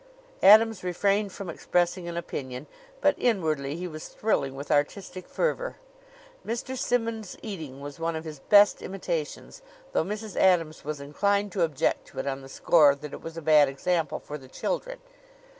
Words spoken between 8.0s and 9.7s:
of his best imitations,